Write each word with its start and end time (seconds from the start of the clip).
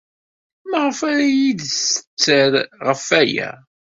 Maɣef 0.69 0.99
ara 1.09 1.23
iyi-d-tetter 1.29 2.51
ɣef 2.87 3.03
waya? 3.09 3.49